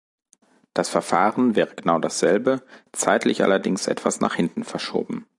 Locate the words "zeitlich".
2.91-3.43